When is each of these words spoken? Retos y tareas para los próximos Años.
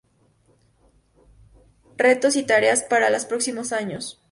Retos 1.95 2.35
y 2.35 2.41
tareas 2.41 2.81
para 2.81 3.11
los 3.11 3.25
próximos 3.25 3.71
Años. 3.71 4.19